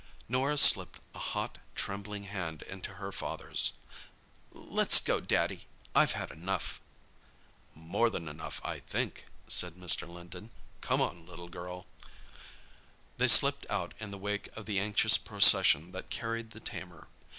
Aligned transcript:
Norah 0.27 0.57
slipped 0.57 0.99
a 1.13 1.19
hot, 1.19 1.59
trembling 1.75 2.23
hand 2.23 2.63
into 2.63 2.95
her 2.95 3.11
father's. 3.11 3.71
"Let's 4.51 4.99
go, 4.99 5.19
Daddy—I've 5.19 6.13
had 6.13 6.31
enough." 6.31 6.81
"More 7.75 8.09
than 8.09 8.27
enough, 8.27 8.59
I 8.63 8.79
think," 8.79 9.27
said 9.47 9.75
Mr. 9.75 10.07
Linton. 10.07 10.49
"Come 10.81 11.01
on, 11.01 11.27
little 11.27 11.49
girl." 11.49 11.85
They 13.19 13.27
slipped 13.27 13.67
out 13.69 13.93
in 13.99 14.09
the 14.09 14.17
wake 14.17 14.49
of 14.57 14.65
the 14.65 14.79
anxious 14.79 15.19
procession 15.19 15.91
that 15.91 16.09
carried 16.09 16.49
the 16.49 16.59
tamer. 16.59 17.07